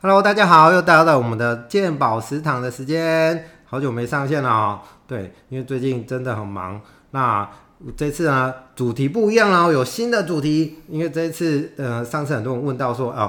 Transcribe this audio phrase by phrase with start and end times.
[0.00, 4.78] Hello，大家好，又到了我们的鉴宝食堂的时间，好久没上线了哦。
[5.08, 6.80] 对，因为最近真的很忙。
[7.10, 7.50] 那
[7.96, 10.78] 这次呢，主题不一样了，有新的主题。
[10.86, 13.28] 因为这一次，呃，上次很多人问到说，哦，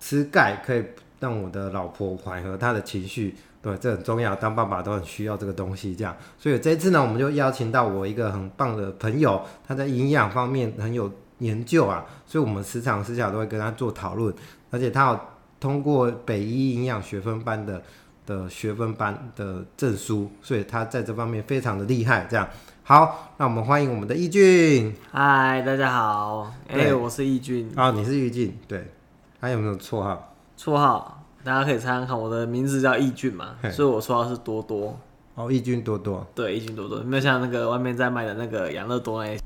[0.00, 0.82] 吃钙可以
[1.20, 5.94] 让我的老婆缓和她的情绪，对，这很重要，当爸爸都很需要这个东西。
[5.94, 14.34] 这样，所以这次呢，我们就邀请到我一个很棒的朋友，他在营养方面很有研究啊，所以我们时常时常都会跟他做讨论，
[14.70, 15.20] 而且他有。
[15.60, 17.82] 通过北医营养学分班的
[18.26, 22.26] 的学分班的证书，所以他在这方面非常的厉害。
[22.30, 22.48] 这样
[22.84, 24.94] 好，那我们欢迎我们的易俊。
[25.12, 27.70] 嗨，大家好，哎，我是易俊。
[27.74, 28.92] 啊，你是易俊，对。
[29.40, 30.34] 还有没有绰号？
[30.56, 34.98] 绰号，大家可以猜猜看，我的名字叫易俊嘛，所以我绰号是多多。
[35.34, 36.26] 哦，易俊多多。
[36.34, 39.38] 对，易俊多多，没有像那个外面在卖的那个养乐多那，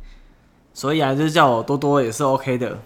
[0.73, 2.79] 所以啊，就是叫我多多也是 OK 的。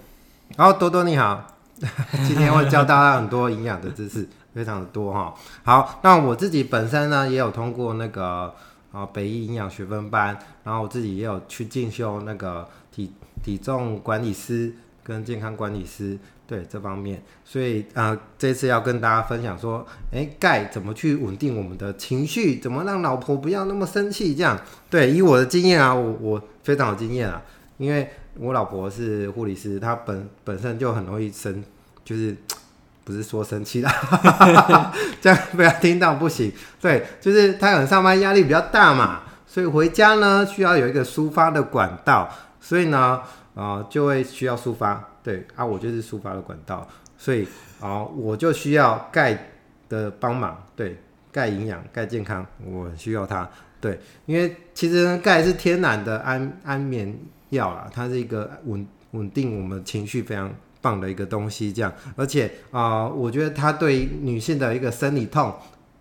[0.56, 1.55] 好，多多你好。
[2.26, 5.34] 今天会教大家很多营养的知识， 非常的多哈。
[5.62, 8.54] 好，那我自己本身呢也有通过那个
[8.92, 14.72] 啊北医营养学分班，然后我自己也有去进修那个体体重管理师
[15.04, 24.58] 跟健康管理师，对这方面，所以啊这次要跟大家分享说，哎钙怎么去稳定我们的情绪，怎么让老婆不要那么生气，这样。
[24.88, 27.42] 对，以我的经验啊，我我非常有经验啊，
[27.78, 28.08] 因为。
[28.38, 31.64] 我老婆是护理师，她本本身就很容易生，
[32.04, 32.36] 就是
[33.02, 33.90] 不是说生气啦，
[35.22, 36.52] 这样不要听到不行。
[36.78, 43.22] 对，就是她可能上班压力比较大嘛，所以回家呢需要有一个抒发的管道，所以呢
[43.54, 45.02] 啊就会需要抒发。
[45.24, 47.48] 对啊，我就是抒发的管道，所以
[47.80, 49.46] 啊我就需要钙
[49.88, 50.62] 的帮忙。
[50.76, 51.00] 对，
[51.32, 53.48] 钙营养、钙健康，我需要它。
[53.80, 57.18] 对，因为其实钙是天然的安安眠。
[57.50, 65.52] 药啦，它是一个稳稳定我们情绪非常棒的一个东西，这样，而且啊，我觉得它对女性的一个生理痛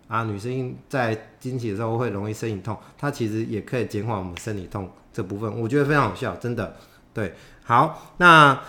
[0.08, 6.76] 啊，女生在经期的时候会容易生理痛，它其实也可以减缓我们生理痛这部分，我觉得非常有效，真的。
[7.14, 7.32] 对，
[7.64, 8.60] 好，那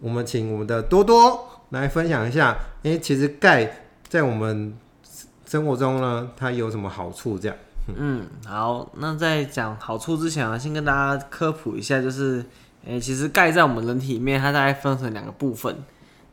[0.00, 4.76] 我们请我们的多多来分享一下，因为其实钙在我们
[5.46, 7.38] 生活中呢，它有什么好处？
[7.38, 7.56] 这样。
[7.96, 12.44] 嗯，好，那在讲好处之前啊，先跟大家科普一下，就是，
[12.84, 15.74] 诶，其实钙在我们人体里面，它大概分成两个部分。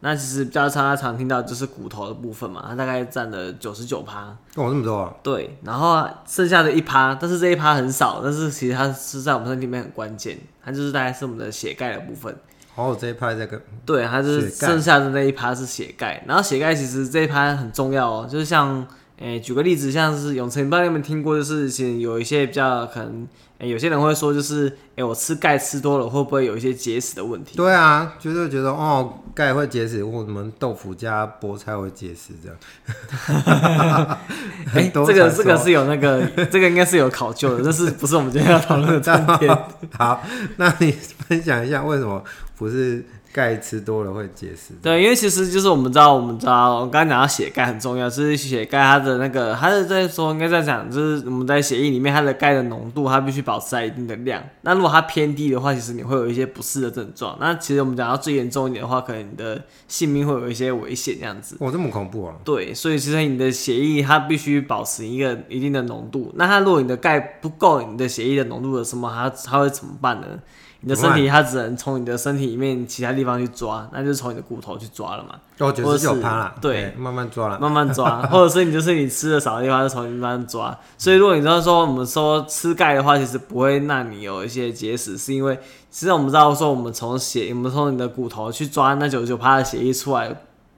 [0.02, 4.26] 那其实比较常常听到就是骨头的部分嘛，它大概占了九十九趴。
[4.56, 5.16] 哦，这么多啊？
[5.24, 12.36] 对，然后剩下的一趴，但是这一趴很少，但是其实它是在我们身体里面很关键，它就是大概是我们的血钙的部分。
[12.76, 13.60] 哦，这一趴这个。
[13.86, 18.86] 对，它就是剩下的那一趴是血钙，然后血钙其实这一趴很重要哦，就是像。
[19.18, 23.26] 诶，举个例子，像是永成，不知道你们听过，就是其实有一些比较可能，
[23.60, 27.56] 诶，有些人会说，就是诶，我吃钙吃多了，会不会有一些结石的问题？
[27.56, 32.58] 对啊，就是觉得哦，钙会结石，或什么豆腐加菠菜会结石这样。
[34.74, 36.22] 哎， 这个这个是有那个，
[36.52, 39.58] 这个应该是有考究的，这是不是我们今天要讨论的重点？
[39.98, 40.22] 好，
[40.58, 42.22] 那你分享一下为什么
[42.58, 43.06] 不是？
[43.36, 44.74] 钙吃多了会结石。
[44.82, 54.42] 对，因为其实就是我们知道，我们知道，我刚刚讲到血钙很重要，就是血钙它的那个，它是在说，应该在讲，就是我们在血液里面它的钙的浓度，它必须保持在一定的量。
[54.62, 57.38] 那如果它偏低的话，其实你会有一些不适的症状。
[57.42, 61.58] 那其实我们讲到最严重一点的话，可能你的性命会有一些危险这样子。
[61.60, 62.36] 哇，这么恐怖啊！
[62.46, 66.32] 对，所以其实你的血液它必须保持一个一定的浓度。
[66.36, 70.28] 那它如果你的钙不够，你的血液的浓度的什么，它它会怎么办呢？
[70.88, 75.30] 你的身体它只能从你的身体里面其他地方去抓，那就是从你的骨头去抓了嘛。
[75.58, 76.54] 哦，九十九趴了。
[76.62, 77.60] 对，慢慢抓了。
[77.60, 80.78] 慢慢抓， 或者是你就是你吃的少的地方就从慢慢抓。
[80.96, 85.58] 所以如果你知道说我们说吃钙的话，其实不会让你有一些结石，是因为
[85.90, 90.32] 其实我们知道说我们从血，我们从你的骨头去抓那九十九趴的血液出来，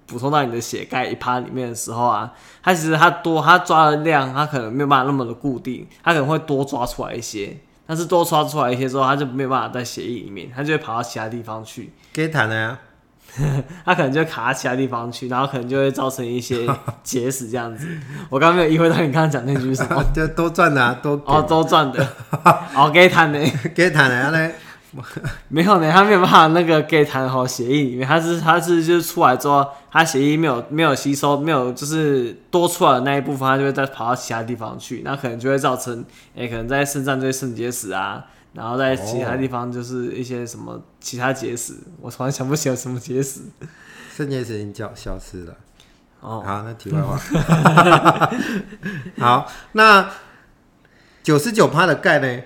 [0.06, 2.32] 补充到你的血钙一趴里面的时候啊，
[2.64, 7.58] 它其实它多，它抓的量它可能没有办法那么的固定，它可能会多抓出来一些。
[7.88, 11.92] 但是多刷出来一些之后，他就没有办法在协议里面，他就会跑到其他地方去。
[12.14, 12.78] 给谈了呀，
[13.86, 16.68] 他可能就卡到其他地方去，然后可能就会造成一些
[17.02, 17.88] 结石这样子。
[18.30, 22.08] 我刚刚没有意会到你刚刚讲那句什么， 就多赚的啊，多哦，多赚的。
[22.76, 23.40] 哦，给谈的，
[23.74, 24.54] 给谈的嘞。
[25.50, 36.04] 没有呢，他没有办法那个给谈好协议里面，他是他是就是出来之后，他协议没有没有吸收，没有就是多出来的那一部分，他就会再跑到其他地方去，那可能就会造成，
[36.36, 43.42] 哎，可能在肾脏这些肾结石啊，然后在其他地方就是一些什么其他结石，我突然想不起来什么结石，
[44.16, 45.54] 肾结石已经消消失了。
[46.22, 47.20] 哦，好，那题外话，
[49.20, 50.10] 好，那
[51.22, 52.42] 九十九趴的钙呢？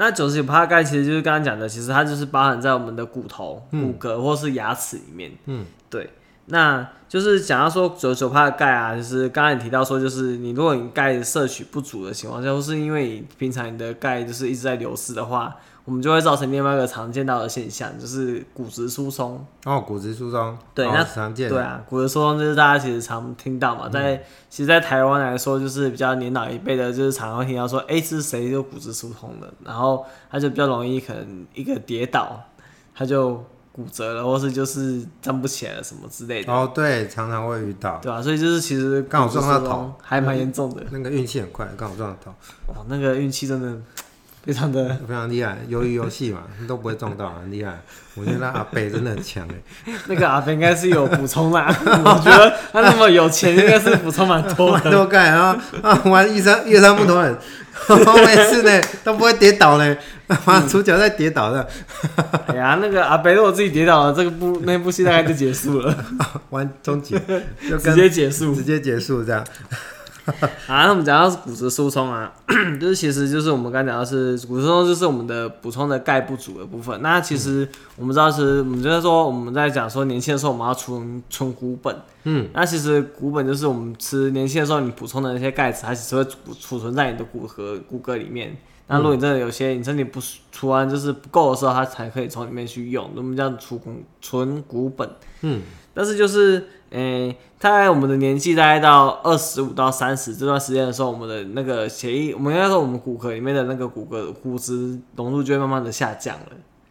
[0.00, 5.32] 那九十九帕钙其实就是刚刚讲的，其实它就是包含在我们的骨头、骨骼或是牙齿里面。
[5.46, 6.08] 嗯，对。
[6.50, 15.54] 那就是讲到说九十九帕的钙啊，就是刚才你提到说，就是你如果你钙摄取不足的情况下，或是因为你平常你的钙就是一直在流失的话，
[15.88, 19.42] 我们就会造成另外一个常见到的现象，就是骨质疏松。
[19.64, 32.38] 哦，骨质疏松，哦对那常见，对啊，骨质疏松就是大家其实常听到嘛，在其实，在台湾来说，就是比较年老一辈的，就是常常会听到说，哎、是谁就骨质疏松的，然后他就比较容易可能一个跌倒，
[32.94, 33.42] 他就
[33.72, 40.84] 骨折了，或是就是站不起来了什么之类的，哦，对，常常会遇到，对啊、所以就是其实刚好撞到头还蛮严重的。
[40.90, 42.30] 那个运气很快，刚好撞到头，
[42.74, 43.74] 哇，那个运气真的
[44.44, 45.58] 非常的， 非常厉害。
[45.70, 47.78] 鱿鱼游戏嘛， 都不会撞到，很厉害。
[48.14, 49.46] 我觉得那阿北真的很强
[49.86, 54.90] 哎， 那个阿北应该是有补充啦，我觉得他那么有钱，应该是补充蛮多的。
[54.90, 57.38] 都盖啊啊玩一三一三木头人，
[57.88, 59.96] 我也是呢，都不会跌倒呢，
[60.44, 61.68] 妈主角在跌倒的，
[62.48, 65.94] 哎呀，那个阿北如果自己跌倒了，这个部那部戏大概就结束了，
[66.50, 67.16] 玩终结
[67.70, 68.52] 就直接结束。
[68.54, 69.44] 直接结束这样。
[70.68, 72.32] 啊，那我们讲到是骨质疏松啊，
[72.80, 77.00] 就是其实就是我们刚讲到是骨质疏松，就是我们的补充的钙不足的部分。
[77.02, 88.56] 那其实我们知道是，我们就是说我们在讲说年轻的时候我们要存存骨本，嗯，那其实骨本就是我们吃年轻的时候你补充的那些钙质，它其实会储储存在你的骨骼骨骼里面。
[88.90, 90.18] 那如果你真的有些你身体不
[90.50, 93.92] 除完就是不够的时候，它才可以从里面去用，我们叫储骨
[94.22, 95.06] 存骨本。
[95.42, 95.60] 嗯，
[95.92, 106.46] 但是就是，诶、大概我们的年纪大概到二十五到三十这段时间的时候，我们的那个血液，我们应该说我们骨骼里面的那个骨骼骨质浓度就会慢慢的下降了。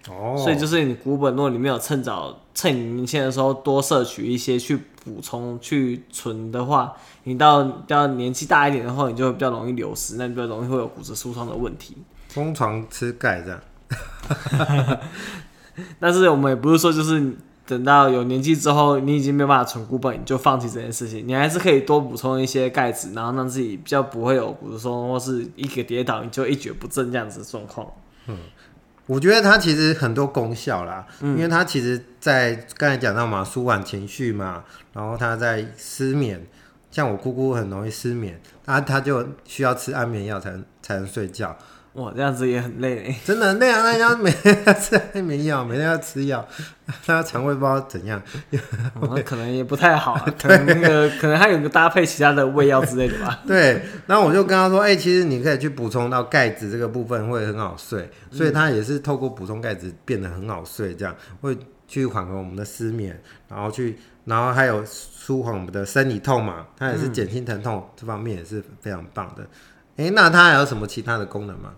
[0.10, 11.98] 哦，所以就是你骨本，如果你没有趁早趁你年轻的时候多摄取一些去补充去存的话，你到到年纪大一点的话，你就会比较容易流失，那你比较容易会有骨质疏松的问题。
[12.34, 13.60] 通常吃钙这样。
[16.00, 17.36] 但是我们也不是说就是
[17.68, 21.28] 等到有年纪之后，你已经没有办法存股本，你就放弃这件事情。
[21.28, 27.86] 你还是可以多补充一些钙质，然后让自己比较不会有骨质疏松，或是一个跌倒你就一蹶不振这样子的状况。
[28.28, 28.38] 嗯
[29.06, 36.46] 我觉得它其实很多功效啦，嗯因为它其实，在刚才讲到嘛，舒缓情绪嘛，然后它在失眠，
[36.92, 41.58] 像我姑姑很容易失眠，她她就需要吃安眠药才能才能睡觉，
[41.98, 43.16] 哇，这样子也很累欸。
[43.26, 46.48] 真的那样那要每天要吃安眠药，每天要吃药，
[47.04, 48.22] 他肠胃不知道怎样，
[49.02, 53.42] 哦那可能也不太好、 啊，可能那个可能还有个搭配其他的胃药之类的吧。
[53.48, 61.58] 对，然后我就跟他说，哎、其实你可以去补充到钙质这个部分会很好睡，所以他也是透过补充钙质变得很好睡，这样会
[61.88, 69.48] 去缓和我们的失眠，然后去，然后还有舒缓我们的生理痛嘛，它也是减轻疼痛、这方面也是非常棒的。
[69.96, 71.74] 哎、那它还有什么其他的功能吗？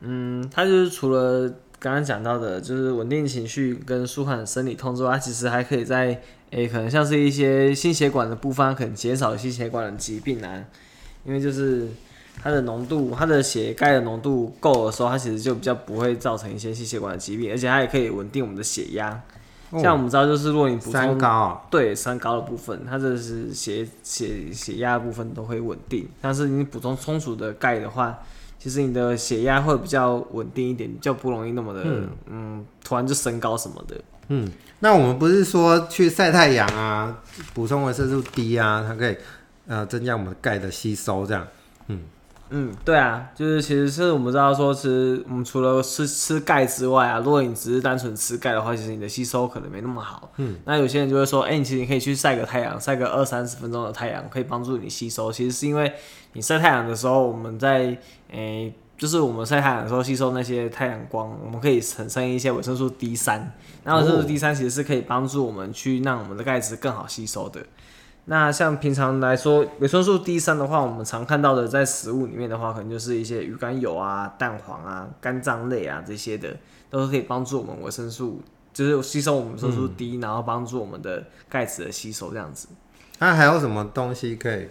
[0.00, 1.48] 嗯，它就是除了
[1.78, 6.20] 刚刚讲到的，就是稳定情绪跟舒缓生理痛之外，它其实还可以在
[6.50, 10.64] 诶、可能像是一些心血管的部分，它可能减少心血管的疾病啊，
[11.24, 11.88] 因为就是
[12.42, 19.20] 它的浓度，它的血钙的浓度够的时候，它其实就比较不会造成一些心血管的疾病，而且它也可以稳定我们的血压。
[19.82, 26.08] 像我们知道，就是如果你补三充高啊、对三高的部分，它这是血血血压的部分都会稳定。
[26.20, 28.16] 但是你补充充足的钙的话，
[28.58, 31.82] 其实你的血压会比较稳定一点，就不容易那么的
[32.26, 33.96] 嗯突然就升高什么的。
[34.28, 37.22] 嗯，那我们不是说去晒太阳啊，
[37.54, 39.16] 补充维生素 D 啊，它可以
[39.68, 41.46] 呃增加我们钙的吸收，这样。
[41.86, 42.00] 嗯，
[42.84, 50.30] 对啊，就是其实是我们知道说，其实我们除了吃吃钙之外啊，如果你只是单纯吃钙的话，其实你的吸收可能没那么好。
[50.36, 55.32] 嗯，那有些人就会说，哎、你其实你可以去晒个太阳，晒个二三十分钟的太阳，可以帮助你吸收。
[55.32, 55.92] 其实是因为
[56.34, 57.98] 你晒太阳的时候，我们在
[58.30, 63.52] 诶、就是我们晒太阳的时候吸收那些太阳光，我们可以产生一些维生素 D 三。
[63.84, 67.60] 那维生素 D 三其实是可以帮助我们去让我们的钙质更好吸收的。
[68.28, 76.56] 那像平常来说，维生素 D 三的话，我们常看到的在食物里面的话，可能就是一些鱼肝油啊、蛋黄啊、肝脏类啊这些的，
[76.90, 78.42] 都是可以帮助我们维生素，
[78.72, 82.66] 就是吸收我们维生素 D，、然后帮助我们的钙质的吸收这样子。
[83.20, 84.68] 那还有什么东西可以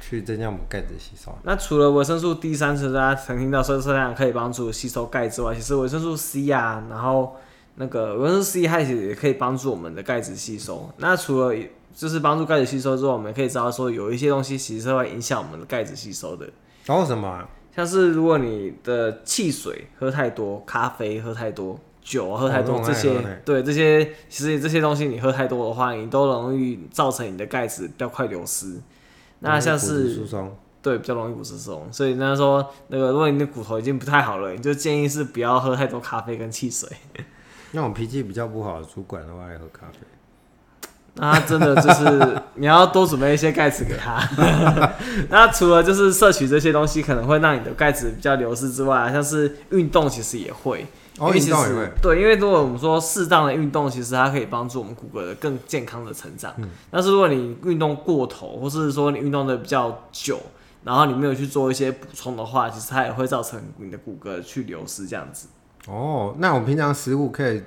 [0.00, 1.36] 去增加我们钙质吸收？
[1.42, 7.36] 那除了维生素 D 三，其实大家曾听到说这样可以帮助吸收钙之外，其实维生素 C 啊，然后
[7.76, 10.90] 那个维生素 C 它也可以帮助我们的钙质吸收。
[10.98, 11.56] 那除了
[11.94, 16.48] 就是帮助钙质吸收之外，我们可以知道说有一些东西其实是会影响我们的钙质吸收的。
[16.86, 28.80] 然后什么啊、像是如果你的汽水喝太多、咖啡喝太多、酒喝太多、哦这些对这些其实这些东西你喝太多的话，你都容易造成你的钙质比较快流失。
[29.40, 30.20] 那像是
[30.80, 36.88] 对比较容易骨质疏松，所以那说那个如果你的骨头已经不太好了，你就建议是不要喝太多咖啡跟汽水。
[37.72, 39.98] 那种脾气比较不好的主管的话，爱喝咖啡。
[41.14, 44.18] 那他真的就是你要多准备一些钙质给他。
[45.28, 50.86] 那除了就是摄取这些东西可能会让你的钙质比较流失之外，像是运动其实也会。
[51.18, 51.30] 哦。
[52.00, 56.50] 对，因为如果我们说适当的运动，其实它可以帮助我们骨骼的更健康的成长。
[56.56, 60.40] 嗯但是如果你运动过头，或是说你运动的比较久，
[60.82, 65.48] 然后你没有去做一些补充的话，其实它也会造成你的骨骼去流失这样子。
[65.88, 67.62] 哦，那我们平常食物可以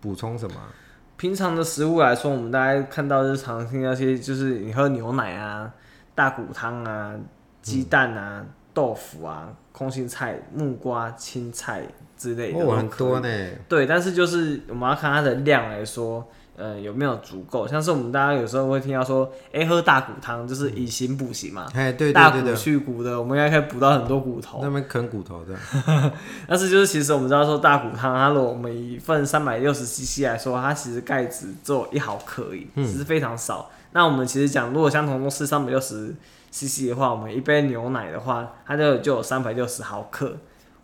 [0.00, 0.72] 补充什么啊？
[1.16, 5.70] 平常的食物来说，我们大家看到日常听那些，就是你喝牛奶啊、
[6.14, 7.14] 大骨汤啊、
[7.60, 11.82] 鸡蛋啊、豆腐啊、空心菜、木瓜、青菜
[12.16, 13.28] 之类的很多呢。
[13.68, 16.26] 对，但是就是我们要看它的量来说，
[16.60, 17.66] 呃，有没有足够。
[17.66, 24.60] 像是我们大家有时候会听到说，哎、喝大骨汤就是以形补形嘛，哎，对大骨去骨的，我们应该可以补到很多骨头。
[24.62, 25.54] 那边啃骨头的。
[26.46, 33.70] 但是就是其实我们知道说大骨汤，它如果我们一份三百六十 CC 来说，它其实钙质只有一毫克而已，只是非常少。
[33.92, 36.14] 那我们其实讲，如果相同都是三百六十
[36.52, 40.36] CC 的话，我们一杯牛奶的话，它就就有三百六十毫克，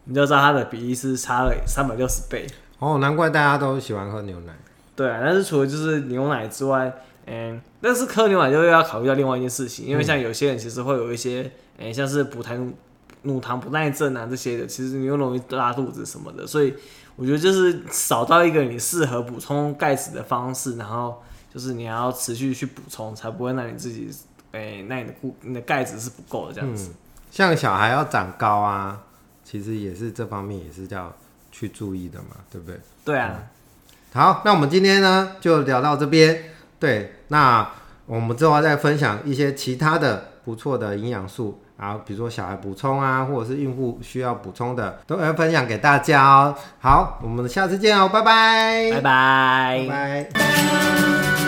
[0.05, 2.47] 你就知道它的比例是差了三百六十倍。
[2.79, 4.53] 哦，难怪大家都喜欢喝牛奶。
[4.97, 6.93] 对啊，但是除了就是牛奶之外，
[7.27, 12.73] 嗯，但是喝牛奶就要考虑到另外一件事情，因为像有些人其实会有一些，嗯，像是补糖、
[13.23, 16.75] 乳糖不耐症啊这些的，其实你又容易拉肚子什么的，所以
[17.17, 21.23] 我觉得就是找到一个你适合补充钙质的方式，然后
[21.53, 24.09] 就是你要持续去补充，才不会让你自己，
[24.53, 26.93] 诶、那你的固你的钙质是不够的这样子。
[27.31, 29.03] 像小孩要长高啊，
[29.45, 31.15] 其实也是这方面也是要
[31.51, 32.81] 去注意的嘛，对不对？
[33.05, 33.43] 对啊，
[34.17, 36.45] 好，那我们今天呢就聊到这边。
[36.79, 37.69] 对，那
[38.07, 46.55] 我们之后再分享一些其他的不错的营养素，然后比如说小孩补充啊，或者是孕妇需要补充的，都要分享给大家哦。
[46.81, 51.46] 好，我们下次见哦，拜拜，拜拜拜拜。